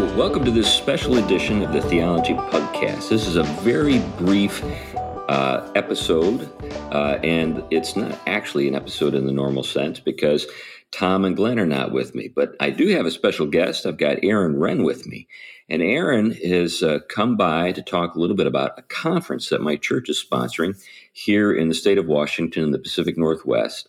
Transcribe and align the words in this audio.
Welcome 0.00 0.46
to 0.46 0.50
this 0.50 0.72
special 0.72 1.18
edition 1.18 1.62
of 1.62 1.74
the 1.74 1.82
Theology 1.82 2.32
Podcast. 2.32 3.10
This 3.10 3.26
is 3.26 3.36
a 3.36 3.42
very 3.42 3.98
brief 4.16 4.64
uh, 5.28 5.70
episode, 5.74 6.50
uh, 6.90 7.18
and 7.22 7.62
it's 7.70 7.96
not 7.96 8.18
actually 8.26 8.66
an 8.66 8.74
episode 8.74 9.14
in 9.14 9.26
the 9.26 9.32
normal 9.32 9.62
sense 9.62 10.00
because 10.00 10.46
Tom 10.90 11.26
and 11.26 11.36
Glenn 11.36 11.58
are 11.58 11.66
not 11.66 11.92
with 11.92 12.14
me. 12.14 12.28
But 12.28 12.56
I 12.60 12.70
do 12.70 12.88
have 12.88 13.04
a 13.04 13.10
special 13.10 13.46
guest. 13.46 13.84
I've 13.84 13.98
got 13.98 14.24
Aaron 14.24 14.54
Renn 14.54 14.84
with 14.84 15.06
me. 15.06 15.28
And 15.68 15.82
Aaron 15.82 16.30
has 16.32 16.82
uh, 16.82 17.00
come 17.10 17.36
by 17.36 17.72
to 17.72 17.82
talk 17.82 18.14
a 18.14 18.18
little 18.18 18.36
bit 18.36 18.46
about 18.46 18.78
a 18.78 18.82
conference 18.82 19.50
that 19.50 19.60
my 19.60 19.76
church 19.76 20.08
is 20.08 20.24
sponsoring 20.24 20.82
here 21.12 21.52
in 21.52 21.68
the 21.68 21.74
state 21.74 21.98
of 21.98 22.06
Washington 22.06 22.64
in 22.64 22.70
the 22.70 22.78
Pacific 22.78 23.18
Northwest. 23.18 23.86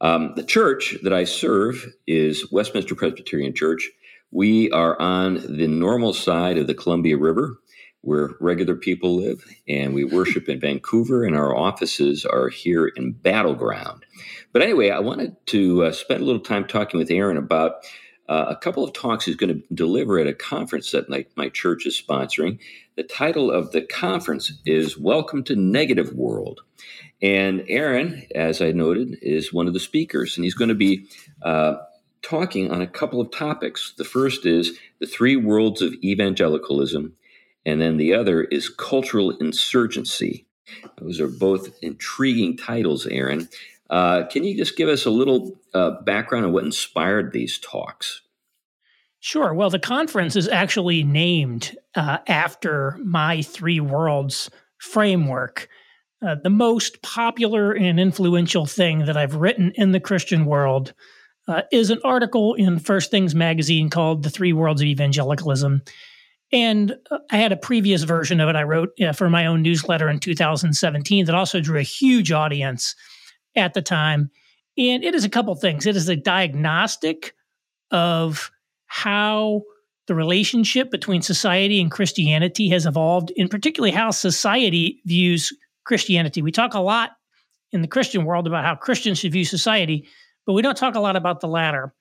Um, 0.00 0.34
the 0.36 0.44
church 0.44 0.96
that 1.02 1.12
I 1.12 1.24
serve 1.24 1.92
is 2.06 2.50
Westminster 2.52 2.94
Presbyterian 2.94 3.54
Church. 3.54 3.90
We 4.30 4.70
are 4.72 5.00
on 5.00 5.56
the 5.56 5.66
normal 5.66 6.12
side 6.12 6.58
of 6.58 6.66
the 6.66 6.74
Columbia 6.74 7.16
River 7.16 7.58
where 8.02 8.30
regular 8.40 8.76
people 8.76 9.16
live, 9.16 9.44
and 9.66 9.92
we 9.92 10.04
worship 10.04 10.48
in 10.48 10.60
Vancouver, 10.60 11.24
and 11.24 11.34
our 11.34 11.56
offices 11.56 12.24
are 12.24 12.48
here 12.48 12.86
in 12.86 13.12
Battleground. 13.12 14.06
But 14.52 14.62
anyway, 14.62 14.90
I 14.90 15.00
wanted 15.00 15.36
to 15.46 15.84
uh, 15.84 15.92
spend 15.92 16.22
a 16.22 16.24
little 16.24 16.40
time 16.40 16.66
talking 16.66 16.98
with 16.98 17.10
Aaron 17.10 17.36
about 17.36 17.84
uh, 18.28 18.46
a 18.48 18.56
couple 18.56 18.84
of 18.84 18.92
talks 18.92 19.24
he's 19.24 19.36
going 19.36 19.54
to 19.54 19.62
deliver 19.74 20.18
at 20.18 20.26
a 20.26 20.34
conference 20.34 20.90
that 20.92 21.08
my, 21.08 21.24
my 21.36 21.48
church 21.48 21.86
is 21.86 22.00
sponsoring. 22.00 22.58
The 22.96 23.02
title 23.02 23.50
of 23.50 23.72
the 23.72 23.82
conference 23.82 24.52
is 24.64 24.98
Welcome 24.98 25.42
to 25.44 25.56
Negative 25.56 26.12
World. 26.12 26.60
And 27.20 27.64
Aaron, 27.68 28.24
as 28.34 28.62
I 28.62 28.72
noted, 28.72 29.16
is 29.22 29.52
one 29.52 29.66
of 29.66 29.74
the 29.74 29.80
speakers, 29.80 30.36
and 30.36 30.44
he's 30.44 30.54
going 30.54 30.68
to 30.68 30.74
be 30.74 31.06
uh, 31.42 31.76
talking 32.22 32.70
on 32.70 32.80
a 32.80 32.86
couple 32.86 33.20
of 33.20 33.30
topics. 33.30 33.94
The 33.96 34.04
first 34.04 34.46
is 34.46 34.78
the 35.00 35.06
three 35.06 35.36
worlds 35.36 35.82
of 35.82 35.94
evangelicalism, 36.04 37.14
and 37.64 37.80
then 37.80 37.96
the 37.96 38.14
other 38.14 38.44
is 38.44 38.68
cultural 38.68 39.30
insurgency. 39.32 40.46
Those 40.98 41.20
are 41.20 41.28
both 41.28 41.70
intriguing 41.82 42.56
titles, 42.56 43.06
Aaron. 43.06 43.48
Uh, 43.90 44.24
can 44.26 44.44
you 44.44 44.56
just 44.56 44.76
give 44.76 44.88
us 44.88 45.06
a 45.06 45.10
little 45.10 45.58
uh, 45.74 46.02
background 46.02 46.44
on 46.44 46.52
what 46.52 46.64
inspired 46.64 47.32
these 47.32 47.58
talks? 47.58 48.22
Sure. 49.20 49.52
Well, 49.52 49.70
the 49.70 49.78
conference 49.78 50.36
is 50.36 50.48
actually 50.48 51.02
named 51.02 51.76
uh, 51.94 52.18
after 52.26 52.98
my 53.02 53.42
three 53.42 53.80
worlds 53.80 54.50
framework. 54.78 55.68
Uh, 56.24 56.36
the 56.42 56.50
most 56.50 57.02
popular 57.02 57.72
and 57.72 57.98
influential 57.98 58.66
thing 58.66 59.06
that 59.06 59.16
I've 59.16 59.36
written 59.36 59.72
in 59.76 59.92
the 59.92 60.00
Christian 60.00 60.44
world 60.44 60.92
uh, 61.48 61.62
is 61.72 61.90
an 61.90 62.00
article 62.04 62.54
in 62.54 62.78
First 62.78 63.10
Things 63.10 63.34
magazine 63.34 63.90
called 63.90 64.22
The 64.22 64.30
Three 64.30 64.52
Worlds 64.52 64.82
of 64.82 64.86
Evangelicalism. 64.86 65.82
And 66.52 66.96
uh, 67.10 67.18
I 67.30 67.38
had 67.38 67.52
a 67.52 67.56
previous 67.56 68.02
version 68.04 68.40
of 68.40 68.48
it 68.48 68.56
I 68.56 68.62
wrote 68.62 68.90
uh, 69.00 69.12
for 69.12 69.28
my 69.28 69.46
own 69.46 69.62
newsletter 69.62 70.08
in 70.08 70.20
2017 70.20 71.26
that 71.26 71.34
also 71.34 71.60
drew 71.60 71.78
a 71.78 71.82
huge 71.82 72.32
audience 72.32 72.94
at 73.56 73.74
the 73.74 73.82
time. 73.82 74.30
And 74.76 75.02
it 75.02 75.14
is 75.14 75.24
a 75.24 75.30
couple 75.30 75.54
things. 75.54 75.86
It 75.86 75.96
is 75.96 76.08
a 76.08 76.16
diagnostic 76.16 77.34
of 77.90 78.50
how 78.86 79.62
the 80.06 80.14
relationship 80.14 80.90
between 80.90 81.20
society 81.20 81.80
and 81.80 81.90
Christianity 81.90 82.68
has 82.70 82.86
evolved, 82.86 83.32
and 83.36 83.50
particularly 83.50 83.90
how 83.90 84.10
society 84.10 85.00
views 85.04 85.52
Christianity. 85.84 86.40
We 86.40 86.52
talk 86.52 86.74
a 86.74 86.80
lot 86.80 87.10
in 87.72 87.82
the 87.82 87.88
Christian 87.88 88.24
world 88.24 88.46
about 88.46 88.64
how 88.64 88.74
Christians 88.74 89.18
should 89.18 89.32
view 89.32 89.44
society, 89.44 90.08
but 90.48 90.54
we 90.54 90.62
don't 90.62 90.78
talk 90.78 90.94
a 90.94 91.00
lot 91.00 91.14
about 91.14 91.40
the 91.40 91.46
latter. 91.46 91.92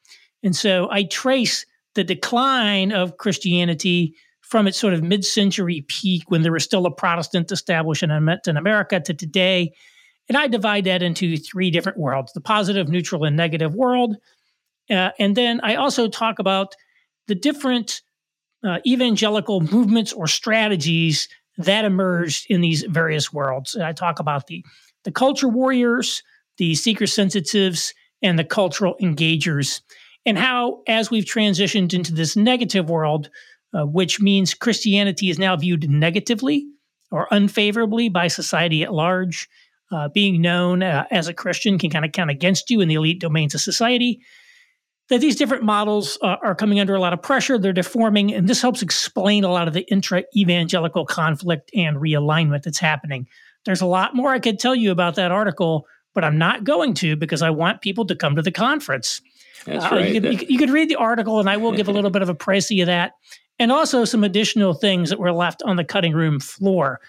And 0.41 0.55
so 0.55 0.87
I 0.89 1.03
trace 1.03 1.65
the 1.95 2.03
decline 2.05 2.93
of 2.93 3.17
Christianity 3.17 4.15
from 4.39 4.67
its 4.67 4.77
sort 4.79 4.93
of 4.93 5.03
mid 5.03 5.25
century 5.25 5.83
peak 5.89 6.23
when 6.31 6.43
there 6.43 6.53
was 6.53 6.63
still 6.63 6.85
a 6.85 6.91
Protestant 6.91 7.51
establishment 7.51 8.47
in 8.47 8.55
America 8.55 9.01
to 9.01 9.13
today. 9.13 9.73
And 10.29 10.37
I 10.37 10.47
divide 10.47 10.85
that 10.85 11.03
into 11.03 11.35
three 11.35 11.69
different 11.69 11.97
worlds 11.97 12.31
the 12.31 12.39
positive, 12.39 12.87
neutral, 12.87 13.25
and 13.25 13.35
negative 13.35 13.75
world. 13.75 14.15
Uh, 14.89 15.09
and 15.19 15.35
then 15.35 15.59
I 15.61 15.75
also 15.75 16.07
talk 16.07 16.39
about 16.39 16.73
the 17.27 17.35
different 17.35 18.01
uh, 18.63 18.79
evangelical 18.87 19.59
movements 19.59 20.13
or 20.13 20.27
strategies 20.27 21.27
that 21.57 21.83
emerged 21.83 22.45
in 22.49 22.61
these 22.61 22.83
various 22.83 23.33
worlds. 23.33 23.75
And 23.75 23.83
I 23.83 23.91
talk 23.91 24.21
about 24.21 24.47
the 24.47 24.63
the 25.03 25.11
culture 25.11 25.49
warriors, 25.49 26.23
the 26.57 26.75
seeker 26.75 27.07
sensitives, 27.07 27.93
and 28.21 28.37
the 28.37 28.43
cultural 28.43 28.95
engagers, 29.01 29.81
and 30.25 30.37
how 30.37 30.81
as 30.87 31.11
we've 31.11 31.25
transitioned 31.25 31.93
into 31.93 32.13
this 32.13 32.35
negative 32.35 32.89
world, 32.89 33.29
uh, 33.73 33.85
which 33.85 34.19
means 34.19 34.53
Christianity 34.53 35.29
is 35.29 35.39
now 35.39 35.55
viewed 35.55 35.89
negatively 35.89 36.67
or 37.11 37.27
unfavorably 37.31 38.09
by 38.09 38.27
society 38.27 38.83
at 38.83 38.93
large. 38.93 39.47
Uh, 39.89 40.09
being 40.09 40.41
known 40.41 40.83
uh, 40.83 41.05
as 41.11 41.29
a 41.29 41.33
Christian 41.33 41.79
can 41.79 41.89
kind 41.89 42.03
of 42.03 42.11
count 42.11 42.29
against 42.29 42.69
you 42.69 42.81
in 42.81 42.89
the 42.89 42.95
elite 42.95 43.21
domains 43.21 43.55
of 43.55 43.61
society 43.61 44.19
that 45.09 45.21
these 45.21 45.35
different 45.35 45.63
models 45.63 46.17
uh, 46.21 46.35
are 46.43 46.55
coming 46.55 46.79
under 46.79 46.95
a 46.95 46.99
lot 46.99 47.13
of 47.13 47.21
pressure. 47.21 47.57
They're 47.57 47.73
deforming, 47.73 48.33
and 48.33 48.47
this 48.47 48.61
helps 48.61 48.81
explain 48.81 49.43
a 49.43 49.51
lot 49.51 49.67
of 49.67 49.73
the 49.73 49.89
intra 49.91 50.23
evangelical 50.35 51.05
conflict 51.05 51.71
and 51.73 51.97
realignment 51.97 52.63
that's 52.63 52.79
happening. 52.79 53.27
There's 53.65 53.81
a 53.81 53.85
lot 53.85 54.15
more 54.15 54.31
I 54.33 54.39
could 54.39 54.59
tell 54.59 54.75
you 54.75 54.91
about 54.91 55.15
that 55.15 55.31
article, 55.31 55.85
but 56.17 56.23
I'm 56.23 56.39
not 56.39 56.63
going 56.63 56.95
to 56.95 57.15
because 57.15 57.43
I 57.43 57.51
want 57.51 57.81
people 57.81 58.03
to 58.07 58.15
come 58.15 58.35
to 58.37 58.41
the 58.41 58.51
conference. 58.51 59.21
That's 59.67 59.85
uh, 59.85 59.89
right. 59.91 60.11
You 60.11 60.19
could, 60.19 60.41
you, 60.41 60.47
you 60.49 60.57
could, 60.57 60.71
read 60.71 60.89
the 60.89 60.95
article, 60.95 61.39
and 61.39 61.47
I 61.47 61.57
will 61.57 61.73
give 61.73 61.87
a 61.87 61.91
little 61.91 62.09
bit 62.09 62.23
of 62.23 62.29
a 62.29 62.33
précis 62.33 62.81
of 62.81 62.87
that, 62.87 63.11
and 63.59 63.71
also 63.71 64.03
some 64.03 64.23
additional 64.23 64.73
things 64.73 65.11
that 65.11 65.19
were 65.19 65.31
left 65.31 65.61
on 65.61 65.75
the 65.75 65.83
cutting 65.83 66.13
room 66.13 66.39
floor, 66.39 67.01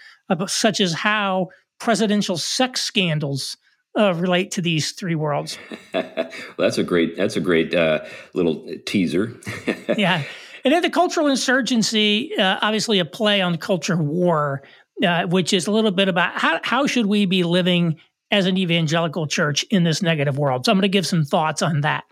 such 0.45 0.79
as 0.79 0.93
how 0.93 1.47
presidential 1.79 2.37
sex 2.37 2.83
scandals 2.83 3.57
uh, 3.97 4.13
relate 4.13 4.51
to 4.51 4.61
these 4.61 4.91
three 4.91 5.15
worlds. 5.15 5.57
well, 5.95 6.29
that's 6.59 6.77
a 6.77 6.83
great 6.83 7.17
that's 7.17 7.35
a 7.35 7.41
great 7.41 7.73
uh, 7.73 8.05
little 8.35 8.63
teaser. 8.85 9.39
yeah, 9.97 10.21
and 10.63 10.71
then 10.71 10.83
the 10.83 10.91
cultural 10.91 11.25
insurgency, 11.25 12.37
uh, 12.37 12.59
obviously 12.61 12.99
a 12.99 13.05
play 13.05 13.41
on 13.41 13.57
culture 13.57 13.97
war, 13.97 14.61
uh, 15.03 15.23
which 15.23 15.51
is 15.51 15.65
a 15.65 15.71
little 15.71 15.89
bit 15.89 16.09
about 16.09 16.33
how 16.37 16.59
how 16.61 16.85
should 16.85 17.07
we 17.07 17.25
be 17.25 17.41
living 17.41 17.99
as 18.31 18.45
an 18.45 18.57
evangelical 18.57 19.27
church 19.27 19.63
in 19.69 19.83
this 19.83 20.01
negative 20.01 20.37
world. 20.37 20.65
So 20.65 20.71
I'm 20.71 20.77
going 20.77 20.83
to 20.83 20.89
give 20.89 21.07
some 21.07 21.23
thoughts 21.23 21.61
on 21.61 21.81
that. 21.81 22.03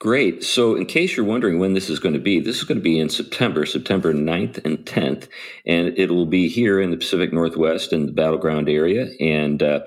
Great. 0.00 0.42
So, 0.42 0.76
in 0.76 0.86
case 0.86 1.14
you're 1.14 1.26
wondering 1.26 1.58
when 1.58 1.74
this 1.74 1.90
is 1.90 1.98
going 1.98 2.14
to 2.14 2.20
be, 2.20 2.40
this 2.40 2.56
is 2.56 2.64
going 2.64 2.78
to 2.78 2.82
be 2.82 2.98
in 2.98 3.10
September, 3.10 3.66
September 3.66 4.14
9th 4.14 4.64
and 4.64 4.78
10th, 4.78 5.28
and 5.66 5.88
it 5.98 6.10
will 6.10 6.24
be 6.24 6.48
here 6.48 6.80
in 6.80 6.90
the 6.90 6.96
Pacific 6.96 7.34
Northwest 7.34 7.92
in 7.92 8.06
the 8.06 8.12
battleground 8.12 8.70
area. 8.70 9.10
And 9.20 9.62
uh, 9.62 9.80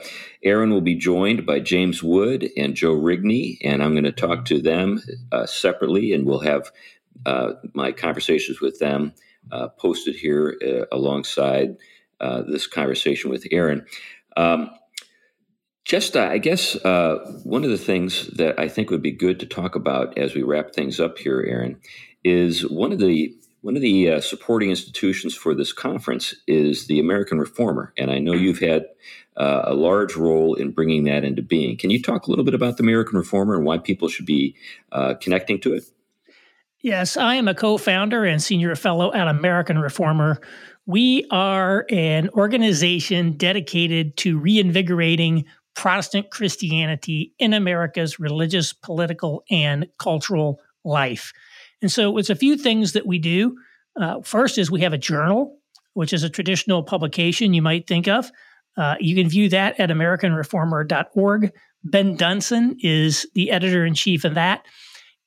Aaron 0.44 0.70
will 0.70 0.82
be 0.82 0.94
joined 0.94 1.48
by 1.48 1.62
James 1.62 2.04
Wood 2.04 2.48
and 2.56 2.76
Joe 2.76 2.94
Rigney, 2.94 3.58
and 3.64 3.82
I'm 3.82 3.94
going 3.94 4.04
to 4.04 4.12
talk 4.12 4.46
to 4.46 4.62
them 4.62 5.02
uh, 5.32 5.48
separately, 5.48 6.14
and 6.14 6.28
we'll 6.28 6.42
have 6.42 6.72
uh, 7.26 7.54
my 7.74 7.92
conversations 7.92 8.62
with 8.62 8.78
them 8.78 9.14
uh, 9.52 9.70
posted 9.70 10.16
here 10.16 10.60
uh, 10.64 10.96
alongside 10.96 11.78
uh, 12.22 12.44
this 12.44 12.68
conversation 12.68 13.32
with 13.32 13.48
Aaron. 13.52 13.84
Um, 14.38 14.70
just, 15.86 16.16
uh, 16.16 16.30
I 16.32 16.38
guess, 16.38 16.76
uh, 16.86 17.20
one 17.44 17.64
of 17.64 17.70
the 17.70 17.78
things 17.78 18.28
that 18.38 18.60
I 18.60 18.68
think 18.70 18.90
would 18.90 19.02
be 19.02 19.12
good 19.12 19.40
to 19.42 19.46
talk 19.46 19.76
about 19.76 20.18
as 20.18 20.34
we 20.34 20.42
wrap 20.42 20.74
things 20.74 21.00
up 21.00 21.18
here, 21.18 21.44
Aaron, 21.48 21.78
is 22.24 22.68
one 22.70 22.92
of 22.92 23.00
the 23.00 23.36
one 23.62 23.78
of 23.78 23.82
the 23.82 24.12
uh, 24.12 24.20
supporting 24.20 24.70
institutions 24.70 25.34
for 25.34 25.56
this 25.56 25.72
conference 25.72 26.36
is 26.48 26.88
the 26.88 27.00
American 27.00 27.40
Reformer, 27.40 27.94
and 27.98 28.12
I 28.12 28.20
know 28.20 28.34
you've 28.34 28.60
had 28.60 28.88
uh, 29.38 29.62
a 29.64 29.74
large 29.74 30.18
role 30.18 30.54
in 30.54 30.72
bringing 30.72 31.06
that 31.06 31.24
into 31.24 31.42
being. 31.42 31.78
Can 31.78 31.90
you 31.90 32.02
talk 32.02 32.28
a 32.28 32.30
little 32.30 32.44
bit 32.44 32.54
about 32.54 32.76
the 32.76 32.84
American 32.84 33.18
Reformer 33.18 33.56
and 33.56 33.66
why 33.66 33.78
people 33.78 34.10
should 34.10 34.26
be 34.26 34.56
uh, 34.92 35.14
connecting 35.22 35.62
to 35.62 35.76
it? 35.76 35.86
Yes, 36.82 37.16
I 37.16 37.36
am 37.36 37.48
a 37.48 37.56
co-founder 37.56 38.26
and 38.26 38.44
senior 38.44 38.76
fellow 38.76 39.14
at 39.14 39.30
American 39.30 39.80
Reformer. 39.80 40.42
We 40.86 41.26
are 41.32 41.86
an 41.90 42.28
organization 42.32 43.38
dedicated 43.38 44.18
to 44.18 44.38
reinvigorating 44.38 45.46
Protestant 45.76 46.30
Christianity 46.30 47.34
in 47.40 47.54
America's 47.54 48.20
religious, 48.20 48.74
political, 48.74 49.44
and 49.50 49.88
cultural 49.98 50.60
life. 50.84 51.34
And 51.82 51.92
so 51.92 52.18
it's 52.18 52.30
a 52.30 52.36
few 52.36 52.58
things 52.58 52.94
that 52.94 53.06
we 53.06 53.20
do. 53.20 53.58
Uh, 54.00 54.22
first 54.22 54.58
is 54.58 54.72
we 54.72 54.82
have 54.82 54.94
a 54.94 54.98
journal, 54.98 55.58
which 55.94 56.14
is 56.14 56.24
a 56.24 56.30
traditional 56.30 56.84
publication 56.84 57.54
you 57.54 57.62
might 57.62 57.88
think 57.88 58.08
of. 58.08 58.32
Uh, 58.78 58.96
you 59.00 59.16
can 59.16 59.30
view 59.30 59.50
that 59.50 59.80
at 59.80 59.90
AmericanReformer.org. 59.90 61.52
Ben 61.84 62.18
Dunson 62.18 62.76
is 62.80 63.28
the 63.36 63.52
editor 63.52 63.86
in 63.86 63.94
chief 63.94 64.24
of 64.24 64.36
that. 64.36 64.66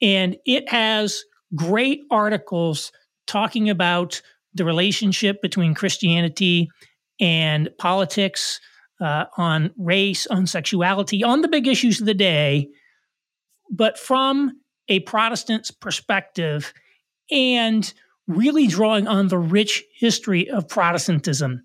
And 0.02 0.36
it 0.46 0.68
has 0.68 1.24
great 1.54 2.02
articles 2.10 2.92
talking 3.26 3.70
about 3.70 4.20
the 4.54 4.64
relationship 4.64 5.42
between 5.42 5.74
Christianity 5.74 6.68
and 7.20 7.68
politics, 7.78 8.60
uh, 9.00 9.24
on 9.36 9.72
race, 9.76 10.26
on 10.26 10.46
sexuality, 10.46 11.22
on 11.22 11.42
the 11.42 11.48
big 11.48 11.66
issues 11.66 12.00
of 12.00 12.06
the 12.06 12.14
day, 12.14 12.68
but 13.70 13.98
from 13.98 14.52
a 14.88 15.00
Protestant's 15.00 15.70
perspective. 15.70 16.72
And 17.30 17.92
really 18.28 18.66
drawing 18.66 19.06
on 19.06 19.28
the 19.28 19.38
rich 19.38 19.84
history 19.94 20.48
of 20.50 20.68
Protestantism. 20.68 21.62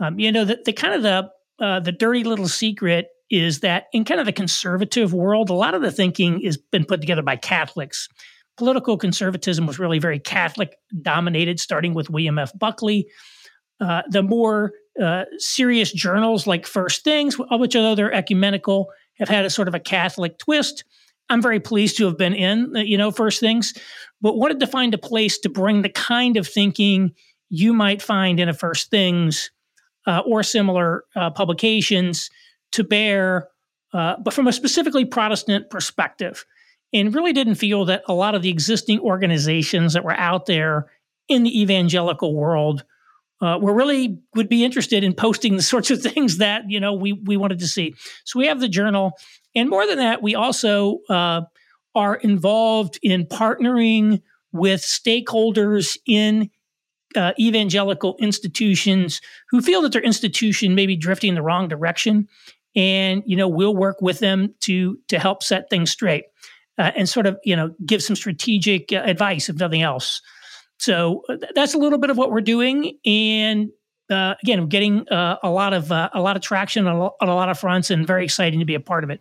Um, 0.00 0.18
you 0.18 0.30
know, 0.30 0.44
the, 0.44 0.58
the 0.64 0.72
kind 0.72 0.94
of 0.94 1.02
the 1.02 1.30
uh, 1.58 1.80
the 1.80 1.92
dirty 1.92 2.22
little 2.22 2.48
secret 2.48 3.06
is 3.30 3.60
that 3.60 3.86
in 3.92 4.04
kind 4.04 4.20
of 4.20 4.26
the 4.26 4.32
conservative 4.32 5.14
world, 5.14 5.48
a 5.48 5.54
lot 5.54 5.74
of 5.74 5.80
the 5.80 5.90
thinking 5.90 6.42
has 6.42 6.58
been 6.58 6.84
put 6.84 7.00
together 7.00 7.22
by 7.22 7.34
Catholics. 7.34 8.08
Political 8.58 8.98
conservatism 8.98 9.66
was 9.66 9.78
really 9.78 9.98
very 9.98 10.18
Catholic 10.18 10.76
dominated, 11.00 11.58
starting 11.58 11.94
with 11.94 12.10
William 12.10 12.38
F. 12.38 12.56
Buckley. 12.58 13.06
Uh, 13.80 14.02
the 14.08 14.22
more 14.22 14.72
uh, 15.02 15.24
serious 15.38 15.92
journals 15.92 16.46
like 16.46 16.66
First 16.66 17.04
Things, 17.04 17.36
which 17.38 17.76
although 17.76 17.94
they're 17.94 18.12
ecumenical, 18.12 18.88
have 19.18 19.28
had 19.28 19.44
a 19.44 19.50
sort 19.50 19.68
of 19.68 19.74
a 19.74 19.80
Catholic 19.80 20.38
twist. 20.38 20.84
I'm 21.28 21.42
very 21.42 21.60
pleased 21.60 21.96
to 21.98 22.06
have 22.06 22.16
been 22.16 22.34
in, 22.34 22.74
uh, 22.74 22.80
you 22.80 22.96
know, 22.96 23.10
First 23.10 23.40
Things, 23.40 23.74
but 24.22 24.38
wanted 24.38 24.60
to 24.60 24.66
find 24.66 24.94
a 24.94 24.98
place 24.98 25.38
to 25.40 25.48
bring 25.48 25.82
the 25.82 25.90
kind 25.90 26.36
of 26.36 26.46
thinking 26.46 27.12
you 27.50 27.74
might 27.74 28.00
find 28.00 28.40
in 28.40 28.48
a 28.48 28.54
First 28.54 28.90
Things 28.90 29.50
uh, 30.06 30.22
or 30.24 30.42
similar 30.42 31.04
uh, 31.14 31.30
publications 31.30 32.30
to 32.72 32.84
bear, 32.84 33.48
but 33.92 34.32
from 34.32 34.46
a 34.46 34.52
specifically 34.52 35.04
Protestant 35.04 35.68
perspective. 35.70 36.44
And 36.92 37.14
really 37.14 37.32
didn't 37.32 37.56
feel 37.56 37.84
that 37.86 38.04
a 38.06 38.14
lot 38.14 38.34
of 38.34 38.42
the 38.42 38.48
existing 38.48 39.00
organizations 39.00 39.92
that 39.92 40.04
were 40.04 40.16
out 40.16 40.46
there 40.46 40.90
in 41.28 41.42
the 41.42 41.60
evangelical 41.60 42.34
world 42.34 42.84
uh, 43.40 43.58
were 43.60 43.74
really 43.74 44.18
would 44.34 44.48
be 44.48 44.64
interested 44.64 45.04
in 45.04 45.12
posting 45.12 45.56
the 45.56 45.62
sorts 45.74 45.90
of 45.90 46.02
things 46.02 46.38
that 46.38 46.62
you 46.68 46.80
know 46.80 46.92
we 46.92 47.12
we 47.12 47.36
wanted 47.36 47.58
to 47.60 47.68
see. 47.68 47.94
So 48.24 48.38
we 48.38 48.46
have 48.46 48.60
the 48.60 48.68
journal, 48.68 49.12
and 49.54 49.68
more 49.68 49.86
than 49.86 49.98
that, 49.98 50.22
we 50.22 50.34
also 50.34 51.00
uh, 51.08 51.42
are 51.94 52.16
involved 52.16 52.98
in 53.02 53.26
partnering 53.26 54.22
with 54.52 54.80
stakeholders 54.80 55.98
in 56.06 56.50
uh, 57.14 57.32
evangelical 57.38 58.16
institutions 58.20 59.20
who 59.50 59.60
feel 59.60 59.82
that 59.82 59.92
their 59.92 60.02
institution 60.02 60.74
may 60.74 60.86
be 60.86 60.96
drifting 60.96 61.30
in 61.30 61.34
the 61.34 61.42
wrong 61.42 61.68
direction, 61.68 62.28
and 62.74 63.22
you 63.26 63.36
know 63.36 63.48
we'll 63.48 63.76
work 63.76 64.00
with 64.00 64.18
them 64.18 64.54
to 64.60 64.98
to 65.08 65.18
help 65.18 65.42
set 65.42 65.68
things 65.70 65.90
straight 65.90 66.24
uh, 66.78 66.92
and 66.96 67.08
sort 67.08 67.26
of 67.26 67.38
you 67.44 67.56
know 67.56 67.74
give 67.84 68.02
some 68.02 68.16
strategic 68.16 68.92
uh, 68.92 69.02
advice 69.04 69.48
if 69.48 69.56
nothing 69.56 69.82
else. 69.82 70.22
So 70.78 71.22
uh, 71.28 71.36
that's 71.54 71.74
a 71.74 71.78
little 71.78 71.98
bit 71.98 72.10
of 72.10 72.18
what 72.18 72.30
we're 72.30 72.40
doing, 72.40 72.98
and 73.04 73.70
uh, 74.10 74.34
again, 74.42 74.66
getting 74.68 75.08
uh, 75.08 75.36
a 75.42 75.50
lot 75.50 75.72
of 75.72 75.90
uh, 75.90 76.10
a 76.12 76.20
lot 76.20 76.36
of 76.36 76.42
traction 76.42 76.86
on 76.86 76.96
a, 76.96 77.04
on 77.20 77.28
a 77.28 77.34
lot 77.34 77.48
of 77.48 77.58
fronts, 77.58 77.90
and 77.90 78.06
very 78.06 78.24
exciting 78.24 78.60
to 78.60 78.66
be 78.66 78.74
a 78.74 78.80
part 78.80 79.04
of 79.04 79.10
it. 79.10 79.20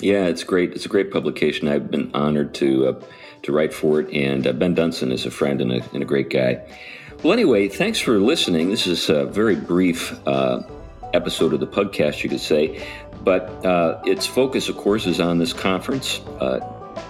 Yeah, 0.00 0.26
it's 0.26 0.44
great. 0.44 0.72
It's 0.72 0.84
a 0.84 0.88
great 0.88 1.10
publication. 1.10 1.68
I've 1.68 1.90
been 1.90 2.10
honored 2.14 2.54
to 2.54 2.88
uh, 2.88 3.00
to 3.42 3.52
write 3.52 3.72
for 3.72 4.00
it, 4.00 4.12
and 4.12 4.46
uh, 4.46 4.52
Ben 4.52 4.74
Dunson 4.74 5.12
is 5.12 5.26
a 5.26 5.30
friend 5.30 5.60
and 5.60 5.72
a, 5.72 5.84
and 5.92 6.02
a, 6.02 6.06
great 6.06 6.30
guy. 6.30 6.60
Well, 7.22 7.32
anyway, 7.32 7.68
thanks 7.68 7.98
for 7.98 8.18
listening. 8.18 8.70
This 8.70 8.86
is 8.86 9.08
a 9.08 9.26
very 9.26 9.56
brief 9.56 10.18
episode 11.14 11.54
of 11.54 11.60
the 11.60 11.66
podcast, 11.66 12.22
you 12.22 12.28
could 12.28 12.40
say, 12.40 12.86
but 13.22 13.50
its 14.06 14.26
focus, 14.26 14.68
of 14.68 14.76
course, 14.76 15.06
is 15.06 15.18
on 15.18 15.38
this 15.38 15.54
conference. 15.54 16.20